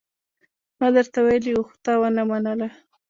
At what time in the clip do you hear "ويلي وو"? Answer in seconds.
1.25-1.67